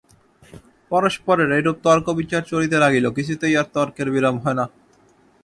পরস্পরের 0.91 1.49
এইরূপ 1.57 1.77
তর্কবিচার 1.83 2.41
চলিতে 2.43 2.77
লাগিল, 2.79 3.05
কিছুতেই 3.17 3.53
আর 3.57 3.67
তর্কের 3.75 4.07
বিরাম 4.13 4.35
হয় 4.43 4.57
না। 4.59 4.65